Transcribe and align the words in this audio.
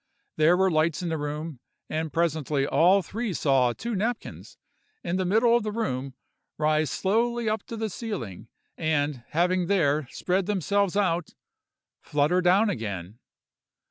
There 0.35 0.57
were 0.57 0.71
lights 0.71 1.03
in 1.03 1.09
the 1.09 1.17
room, 1.19 1.59
and 1.87 2.11
presently 2.11 2.65
all 2.65 3.03
three 3.03 3.33
saw 3.33 3.71
two 3.71 3.93
napkins, 3.95 4.57
in 5.03 5.17
the 5.17 5.25
middle 5.25 5.55
of 5.55 5.61
the 5.61 5.71
room, 5.71 6.15
rise 6.57 6.89
slowly 6.89 7.47
up 7.47 7.61
to 7.67 7.77
the 7.77 7.87
ceiling, 7.87 8.47
and, 8.75 9.23
having 9.29 9.67
there 9.67 10.07
spread 10.09 10.47
themselves 10.47 10.97
out, 10.97 11.35
flutter 12.01 12.41
down 12.41 12.67
again. 12.67 13.19